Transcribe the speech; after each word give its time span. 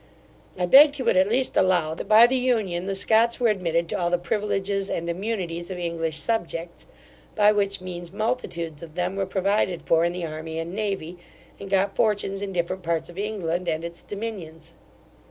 I 0.57 0.65
begged 0.65 0.95
he 0.95 1.03
would 1.03 1.15
at 1.15 1.29
least 1.29 1.55
allow, 1.55 1.93
that 1.93 2.07
by 2.07 2.25
the 2.25 2.35
union 2.35 2.87
the 2.87 2.95
Scots 2.95 3.39
were 3.39 3.49
admitted 3.49 3.87
to 3.89 3.99
all 3.99 4.09
the 4.09 4.17
privileges 4.17 4.89
and 4.89 5.07
immunities 5.07 5.69
of 5.69 5.77
English 5.77 6.17
subjects; 6.17 6.87
by 7.35 7.51
which 7.51 7.81
means 7.81 8.11
multitudes 8.11 8.81
of 8.81 8.95
them 8.95 9.15
were 9.15 9.27
provided 9.27 9.83
for 9.83 10.03
in 10.03 10.11
the 10.11 10.25
army 10.25 10.57
and 10.57 10.73
navy, 10.73 11.19
and 11.59 11.69
got 11.69 11.95
fortunes 11.95 12.41
in 12.41 12.51
different 12.51 12.81
parts 12.81 13.09
of 13.09 13.19
England, 13.19 13.67
and 13.67 13.85
its 13.85 14.01
dominions. 14.01 14.73